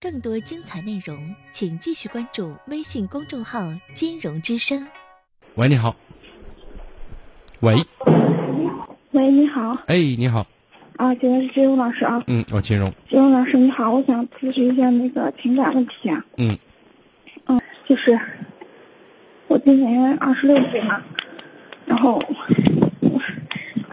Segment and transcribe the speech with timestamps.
[0.00, 3.60] 更多精彩内容，请继续关注微信公众号
[3.94, 4.86] “金融之声”。
[5.56, 5.94] 喂，你好。
[7.60, 7.76] 喂。
[9.10, 9.76] 喂，你好。
[9.86, 10.46] 哎，你好。
[10.96, 12.22] 啊，这个是金融老师啊。
[12.28, 12.92] 嗯，我金融。
[13.08, 16.24] 金融老师你好，我想咨询一下那个情感问题啊。
[16.36, 16.56] 嗯。
[17.46, 18.18] 嗯，就是
[19.48, 21.02] 我今年二十六岁嘛，
[21.84, 22.22] 然后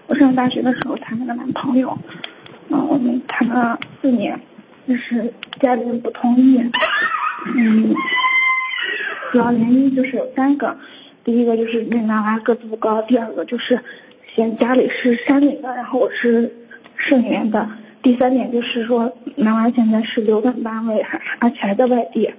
[0.07, 1.97] 我上大学的时候谈了个男朋友，
[2.69, 4.39] 嗯，我们谈了四年，
[4.87, 6.59] 就是家里人不同意。
[7.55, 7.93] 嗯，
[9.31, 10.77] 主要原因就是有三个，
[11.23, 13.79] 第一个就是那男娃个子不高，第二个就是
[14.35, 16.53] 嫌家里是山里的，然后我是。
[16.95, 17.67] 省员的
[18.01, 22.31] 第三点就是说，男娃现在是留在单位，还而且还在外地，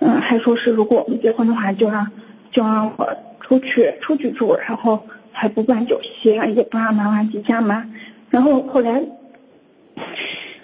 [0.00, 2.10] 嗯，还说是如果我们结婚的话，就让
[2.50, 7.92] 就让我出去出去住，然后还不办酒席，也不让男娃进家门。
[8.30, 9.04] 然后后来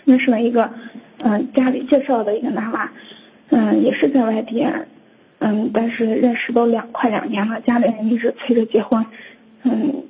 [0.04, 0.72] 认识了一个，
[1.28, 2.92] 嗯，家里介绍的一个男娃，
[3.50, 4.64] 嗯，也是在外地，
[5.40, 9.04] 嗯，但是认识都两快两年了，家里人一直催着结婚，
[9.64, 10.04] 嗯。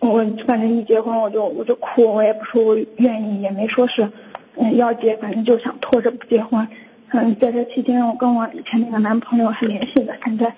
[0.00, 4.10] 我反正一结婚我就我就哭，我也不说我愿意，也没说是，
[4.56, 6.66] 嗯要结，反正就想拖着不结婚。
[7.10, 10.54] 嗯，在这期间我跟我以前那个男朋友还联系的，现在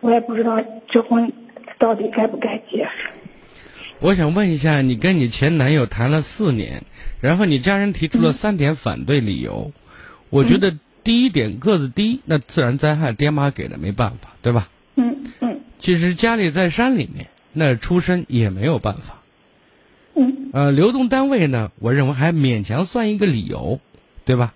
[0.00, 1.30] 我也不知道结婚
[1.78, 2.88] 到底该不该结。
[4.00, 6.84] 我想问一下，你跟你前男友谈了四年，
[7.20, 9.72] 然后你家人提出了三点反对理由，
[10.30, 14.68] 我觉得第一点个子低，那自然灾害爹妈给的没办法，对吧？
[14.96, 15.60] 嗯嗯。
[15.78, 17.28] 其实家里在山里面。
[17.52, 19.22] 那出身也没有办法，
[20.14, 23.80] 嗯，呃，流动单位呢，我认为还勉强算一个理由，
[24.24, 24.54] 对吧？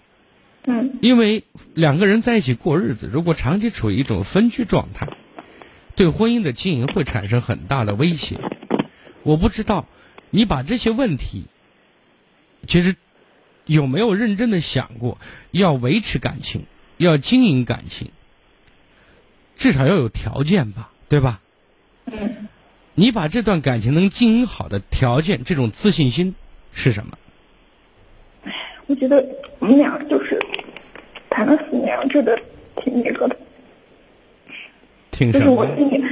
[0.64, 1.42] 嗯，因为
[1.74, 5.08] 两个人在一起过日子，如果长期处于一种分居状态，
[5.96, 8.38] 对婚姻的经营会产生很大的威胁。
[9.24, 9.86] 我不知道
[10.30, 11.46] 你把这些问题，
[12.68, 12.94] 其实
[13.66, 15.18] 有没有认真的想过，
[15.50, 16.66] 要维持感情，
[16.98, 18.10] 要经营感情，
[19.56, 21.40] 至少要有条件吧，对吧？
[22.06, 22.48] 嗯。
[22.96, 26.36] 你把这段感情能经营好的条件，这种自信心
[26.72, 27.18] 是什么？
[28.86, 29.26] 我觉得
[29.58, 30.38] 我们俩就是
[31.28, 32.38] 谈了四年，我觉得
[32.76, 33.36] 挺那个的。
[35.10, 36.04] 挺就是我心里，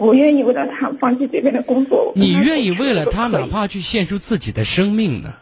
[0.00, 2.12] 我我愿意为了他放弃这边的工作。
[2.16, 5.34] 你愿意为了他哪怕去献出自己的生命呢？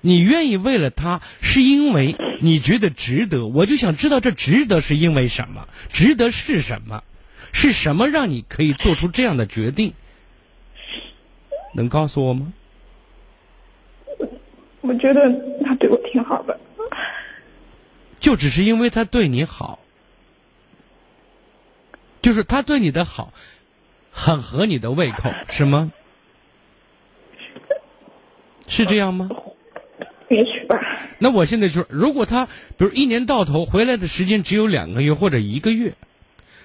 [0.00, 3.46] 你愿意为了他，是因为你觉得值得。
[3.46, 5.66] 我就想知道这值得是因为什么？
[5.92, 7.02] 值得是什么？
[7.52, 9.94] 是什么让你可以做出这样的决定？
[11.74, 12.52] 能告诉我吗？
[14.82, 15.32] 我觉得
[15.64, 16.60] 他对我挺好的。
[18.20, 19.80] 就只是因为他对你好，
[22.26, 23.32] 就是他对你的好，
[24.10, 25.92] 很合你的胃口，是吗？
[28.66, 29.28] 是这样吗？
[30.28, 31.06] 也许吧。
[31.20, 35.94] 那我现在就是，如果他比如一年到头回来的时间只有两个月或者一个月。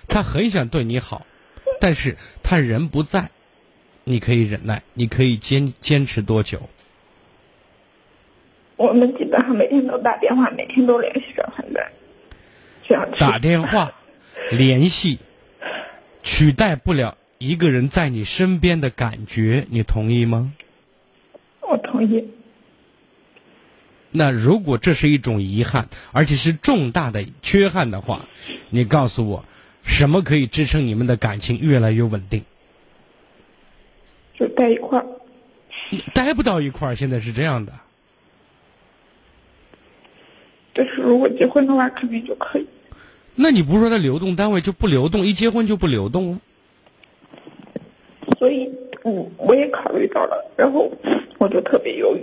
[0.08, 1.28] 他很想对你好，
[1.80, 3.30] 但是他人不在，
[4.04, 6.68] 你可以忍耐，你可以坚坚持多久？
[8.78, 11.80] 我们基本上每天都打电话，每天都联系着，很累。
[12.84, 13.94] 这样打电话
[14.50, 15.20] 联系，
[16.24, 20.54] 取代不了一个人在你身边的感觉，你同意吗？
[21.62, 22.30] 我同意。
[24.12, 28.28] 那如果这是一种遗憾，而且是重大的缺憾的话，
[28.70, 29.46] 你告诉我。
[29.84, 32.44] 什么可以支撑你们的感情越来越稳定？
[34.36, 35.06] 就待一块儿。
[36.14, 37.74] 待不到一块儿，现在是这样的。
[40.74, 42.68] 但是如果结婚的话，肯定就可以。
[43.42, 46.40] 那你不是说他流动单位就不流动，一结婚就不流动了？
[48.38, 48.70] 所以，
[49.04, 50.92] 我我也考虑到了，然后
[51.40, 52.22] 我就特别犹豫。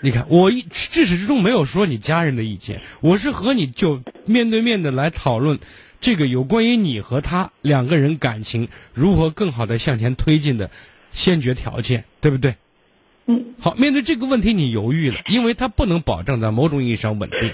[0.00, 5.58] 你看，我一至始至终没有说你家人的意见，我是和你就面对面的来讨论。
[6.00, 10.70] 这个有关于你和他两个人感情如何更好的向前推进的
[11.12, 12.56] 先决条件，对不对？
[13.24, 13.54] 嗯。
[13.58, 17.52] 好，面对这个问题你犹豫了，因为他不能保证在某种意义上稳定，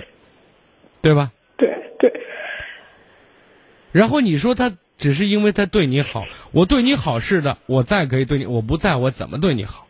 [1.00, 1.30] 对吧？
[1.60, 2.20] 对对。
[3.92, 9.86] 然后你说他只是因为他对你好，我对你好是的，我在可以对你，我不在我怎么对你好？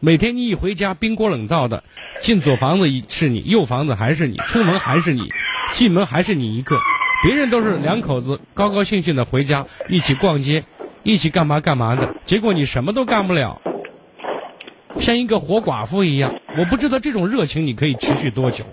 [0.00, 1.82] 每天你一回家冰锅冷灶的，
[2.20, 5.30] 进左房子是你，右房子还是你，出门还是你。
[5.72, 6.78] 进门还是你一个，
[7.24, 10.64] 别人都是两口子高高兴兴的回家，一起逛街，
[11.02, 12.14] 一起干嘛干嘛的。
[12.24, 13.60] 结果你什么都干不了，
[15.00, 16.34] 像一个活寡妇一样。
[16.56, 18.64] 我不知道这种热情你可以持续多久，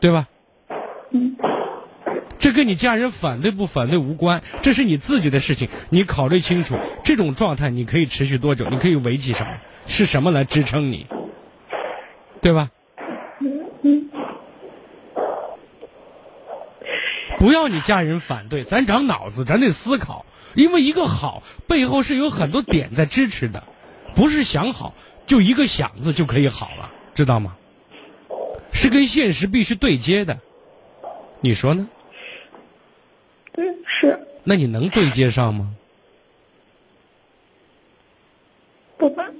[0.00, 0.28] 对吧？
[2.38, 6.78] 这跟你家人反对不反对无关，这是你自己的事情，你考虑清楚。
[7.02, 8.68] 这种状态你可以持续多久？
[8.70, 9.52] 你可以维系什么？
[9.86, 11.06] 是什么来支撑你？
[12.40, 12.70] 对吧？
[17.38, 20.24] 不要你家人反对，咱长脑子，咱得思考。
[20.54, 23.64] 因为一个好背后是有很多点在支持的，
[24.14, 24.94] 不是想好
[25.26, 27.56] 就一个想字就可以好了，知道吗？
[28.78, 30.38] 是跟现实必须对接的，
[31.40, 31.88] 你说呢？
[33.54, 34.24] 嗯，是。
[34.44, 35.74] 那你能对接上吗？
[38.96, 39.34] 不能。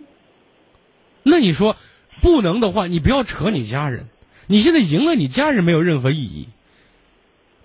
[1.22, 1.76] 那你说
[2.20, 4.08] 不能的话，你不要扯你家人。
[4.48, 6.48] 你现在赢了，你家人没有任何意义，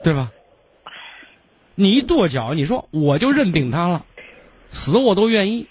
[0.03, 0.31] 对吧？
[1.73, 4.05] 你一跺脚，你说我就认定他了，
[4.69, 5.67] 死我都愿意，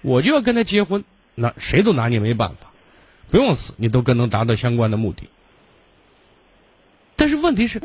[0.00, 1.04] 我就要跟他结婚，
[1.36, 2.71] 那谁都拿你没办法，
[3.32, 5.24] 不用死，你都更能达到相关的目的。
[7.16, 7.82] 但是问题是，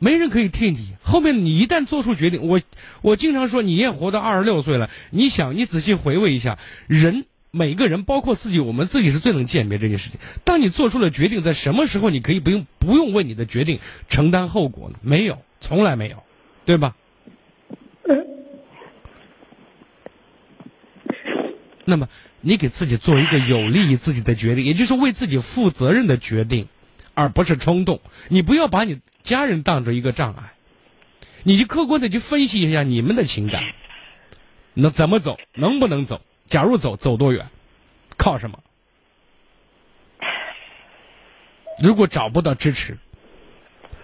[0.00, 0.94] 没人可以替你。
[1.02, 2.60] 后面你一旦做出决定，我
[3.02, 6.58] 我经常说，你也活到二十六岁了，你想，你仔细回味一下，
[6.88, 10.18] 人每个人，包括自己，我们自己是最能鉴别这件事情。
[10.42, 14.98] 当你做出了决定，在什么时候你可以不用不用为你的决定承担后果呢？
[15.02, 16.22] 没有，从来没有。
[16.64, 16.94] 对吧？
[21.90, 22.10] 那么，
[22.42, 26.68] 你给自己做一个有利于自己的决定，也就是为自己负责任的决定，
[27.14, 28.02] 而不是冲动。
[28.28, 30.52] 你不要把你家人当成一个障碍，
[31.44, 33.62] 你就客观的去分析一下你们的情感，
[34.74, 36.20] 能怎么走，能不能走？
[36.46, 37.48] 假如走，走多远？
[38.18, 38.62] 靠什么？
[41.82, 42.98] 如果找不到支持。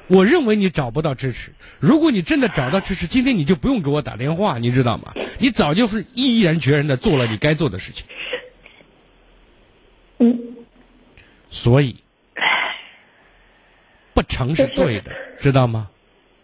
[0.07, 1.53] 我认为你找不到支持。
[1.81, 5.15] 如果你真的找到支持，今天你就不用给我打电话，你知道吗？
[5.39, 8.05] 你早就是毅然决然的做了你该做的事情。
[10.19, 10.39] 嗯。
[11.49, 11.97] 所以，
[14.13, 15.89] 不成是对的，知道吗？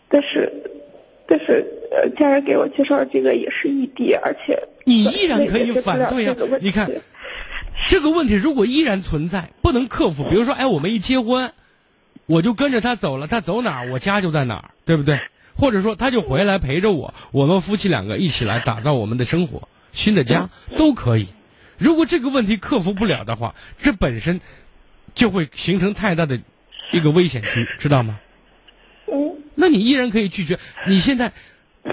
[0.08, 0.50] 但是，
[1.26, 6.36] 但是，呃，家人给我介绍这个也是异地，而且你依然可以反对啊。
[6.60, 6.90] 你看，
[7.88, 10.24] 这个问题如果依然存在，不能克服。
[10.30, 11.52] 比如说，哎，我们一结婚。
[12.30, 15.18] 我就跟着他走了，他走哪儿，我家就在哪儿，对不对？
[15.56, 20.48] 或者说，他就回来陪着我，我们夫妻两个一起来打造我们的生活，新的家
[20.78, 21.26] 都可以。
[21.76, 24.40] 如果这个问题克服不了的话，这本身
[25.12, 26.40] 就会形成太大的
[26.92, 28.20] 一个危险区，知道吗？
[29.12, 29.36] 嗯。
[29.56, 30.56] 那你依然可以拒绝。
[30.86, 31.32] 你现在，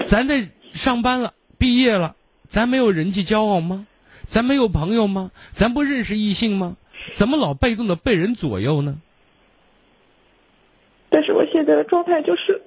[0.06, 2.14] 咱在上班了，毕业了，
[2.48, 3.88] 咱没有人际交往吗？
[4.28, 5.32] 咱没有朋友吗？
[5.52, 6.76] 咱不认识异性吗？
[7.16, 9.00] 怎么老被动的被人左右呢？
[11.18, 12.62] 但是我现在的状态就是，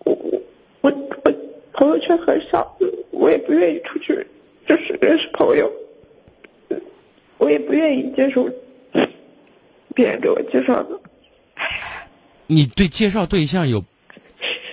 [0.00, 0.42] 我我
[0.80, 0.90] 我
[1.24, 1.32] 我
[1.72, 2.76] 朋友圈很少，
[3.12, 4.26] 我也不愿意出去，
[4.66, 5.72] 就是认识朋友，
[7.38, 8.50] 我也不愿意接受
[9.94, 10.98] 别人给我介绍的。
[12.48, 13.84] 你对介绍对象有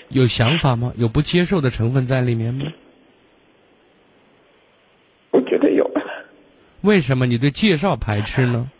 [0.08, 0.92] 有想法吗？
[0.98, 2.66] 有不接受的成分在里面吗？
[5.30, 5.88] 我觉得有。
[6.82, 8.72] 为什么你对介绍排斥呢？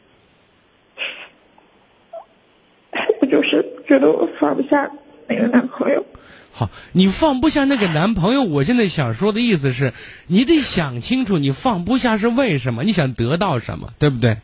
[3.22, 3.76] 我 就是。
[3.90, 4.92] 觉得我放不下
[5.28, 6.06] 那个男朋友。
[6.52, 9.94] 好，你放不下那个男朋友，我现在想说的意思是，
[10.28, 12.84] 你得想清楚，你放不下是为什么？
[12.84, 14.38] 你想得到什么，对不对？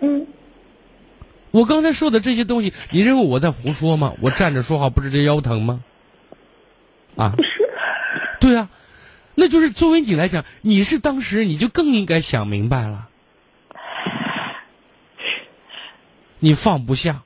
[0.00, 0.26] 嗯。
[1.52, 4.14] 我刚才说的这些东西，你认为我在胡说吗？
[4.20, 5.84] 我站着说话不是这腰疼吗？
[7.14, 7.34] 啊？
[7.36, 7.50] 不是。
[8.40, 8.68] 对啊，
[9.36, 13.08] 那就是作为你来讲，你是当时你就更应该想明白了，
[16.40, 17.22] 你放不下。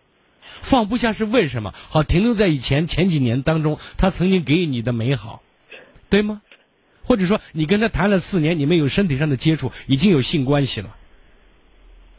[0.67, 1.73] 放不下是为什么？
[1.89, 5.41] 好，停留在以前前几年当中，他曾经给予你的美好，
[6.11, 6.43] 对吗？
[7.05, 10.97] 或者说，你跟他谈了四年，你们有身体上的接触，已经有性关系了，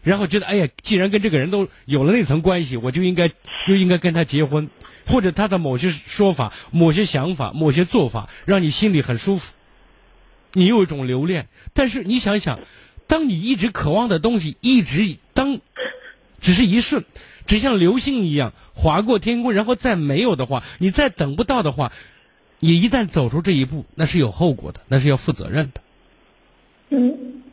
[0.02, 3.28] 然后觉得，哎呀，既然跟这个人都有了那层关系，我就应该
[3.66, 4.70] 就应该跟他结婚，
[5.06, 9.52] 或者他的某些说法、某些想法、某些做法，让你心里很舒服，
[10.54, 11.50] 你有一种留恋。
[11.74, 12.62] 但是你想想，
[13.08, 15.60] 当你一直渴望的东西，一直当
[16.48, 17.04] 只是一瞬。
[17.46, 21.92] 只像流星一样划过天空，然后再没有的话，你再等不到的话，
[22.60, 25.82] 你一旦走出这一步，那是有后果的，那是要负责任的。
[26.88, 27.44] 嗯，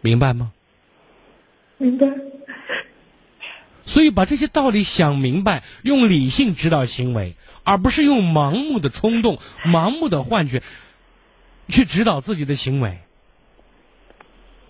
[0.00, 0.50] 明白吗？
[1.76, 2.08] 明白。
[3.84, 10.62] 所以把这些道理想明白，用理性指导行为，而不是用盲目的冲动、盲目的幻觉
[11.68, 13.00] 去指导自己的行为。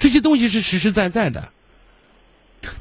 [0.00, 1.52] 这些东西是实实在在的。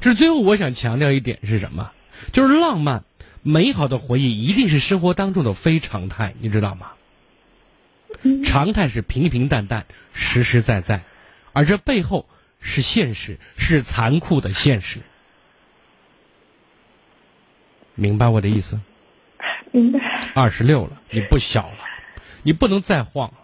[0.00, 1.92] 这是最后我想强调一点是什么？
[2.32, 3.04] 就是浪漫、
[3.42, 6.92] 美好的回忆一定是生活当中的非常态，你知道吗？
[8.44, 11.02] 常态是平平淡淡、实实在在，
[11.52, 12.26] 而这背后
[12.60, 15.00] 是现实，是残酷的现实。
[17.94, 18.80] 明白我的意思？
[19.72, 20.30] 明白。
[20.34, 21.78] 二十六了，你不小了，
[22.42, 23.38] 你不能再晃了。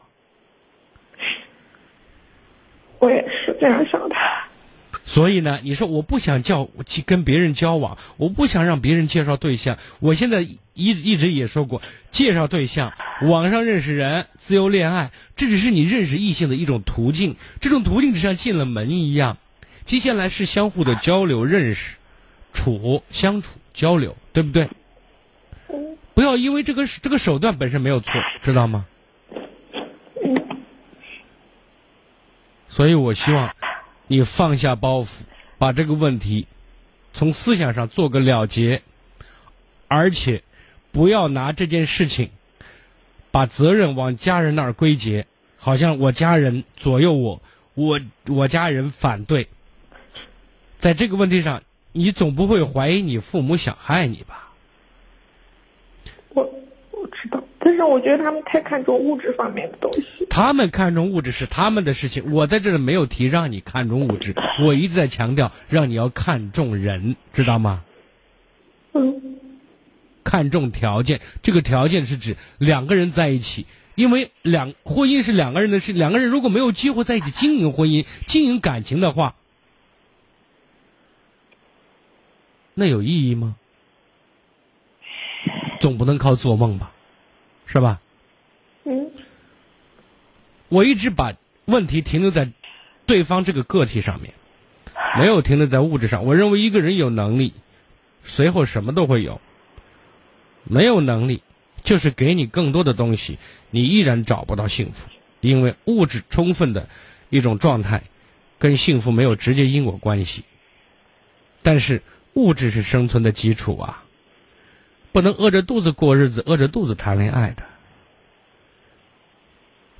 [3.00, 4.14] 我也是这样想的。
[5.10, 9.76] 所以呢，你说我不想叫去跟别人交往，我不想让别人介绍对象。
[9.98, 17.34] 我现在一一直也说过，介绍对象、网上认识人、自由恋爱，这只是你认识异性的一种途径。
[17.60, 19.36] 这种途径就像进了门一样，
[19.84, 21.96] 接下来是相互的交流、认识、
[22.52, 24.68] 处、相处、交流，对不对？
[26.14, 28.12] 不要因为这个这个手段本身没有错，
[28.44, 28.86] 知道吗？
[32.68, 33.52] 所以我希望。
[34.12, 35.08] 你放下包袱，
[35.56, 36.48] 把这个问题
[37.12, 38.82] 从思想上做个了结，
[39.86, 40.42] 而且
[40.90, 42.30] 不要拿这件事情
[43.30, 47.40] 把责任往家人那儿归结，好像我家人左右我，
[47.74, 49.46] 我我家人反对。
[50.80, 51.62] 在这个问题上，
[51.92, 54.50] 你总不会怀疑你父母想害你吧？
[56.30, 56.52] 我
[57.00, 57.06] 我。
[57.08, 60.26] 知道，但是我觉得他们太看重物质方面的东西。
[60.30, 67.82] 他们看重物质是他们的事情，我在这里没有提让你看重物质，我一直在强调让你要看重人，知道吗？
[68.92, 69.38] 嗯。
[70.22, 79.34] 看重条件，这个条件是指两个人在一起，因为两婚姻是两个人的事，两个人如果没有机会在一起经营婚姻、经营感情的话，
[82.74, 83.56] 那有意义吗？
[85.80, 86.92] 总不能靠做梦吧？
[87.66, 88.00] 是吧？
[88.84, 89.10] 嗯，
[90.68, 91.34] 我一直把
[91.64, 92.50] 问题停留在
[93.06, 94.34] 对方这个个体上面，
[95.18, 96.24] 没有停留在物质上。
[96.24, 97.54] 我认为一个人有能力，
[98.24, 99.40] 随后什么都会有；
[100.64, 101.42] 没有能力，
[101.82, 103.38] 就是给你更多的东西，
[103.70, 105.08] 你依然找不到幸福。
[105.40, 106.88] 因为物质充分的
[107.30, 108.02] 一种状态，
[108.58, 110.44] 跟幸福没有直接因果关系。
[111.62, 112.02] 但是
[112.34, 114.04] 物质是生存的基础啊。
[115.12, 117.62] 不能饿着肚子过日子，饿着肚子谈恋爱的，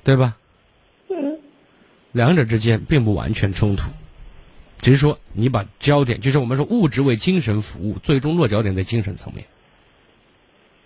[0.03, 0.37] 对吧？
[1.09, 1.39] 嗯。
[2.11, 3.89] 两者之间并不完全冲突，
[4.81, 9.45] 只是说你把焦点，就是我们说物质为精神服务，最终落脚点在精神层面，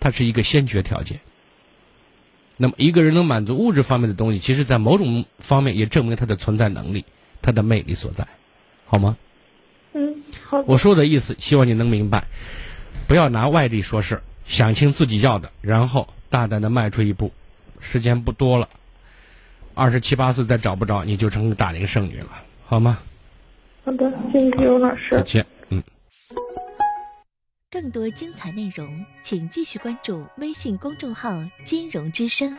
[0.00, 1.20] 它是一个先决条件。
[2.56, 7.04] 那么一个人能满足物质方面的东西，其实在某种方面也证明他的存在能力，
[7.42, 8.26] 他的魅力所在，
[8.86, 9.16] 好吗？
[9.92, 10.60] 嗯，好。
[10.66, 12.28] 我说的意思，希望你能明白。
[13.06, 17.32] 不要拿外力说事想清自己要的，然后大胆的迈出一步。
[17.78, 18.68] 时间不多了，
[19.74, 22.28] 二十七八岁再找不着，你就成大龄剩女了，
[22.64, 22.98] 好吗？
[23.84, 25.14] 好的，谢谢刘老师。
[25.14, 25.82] 再见，嗯。
[27.70, 31.30] 更多精彩内容，请继续关注微信公众号
[31.64, 32.56] “金融之声”。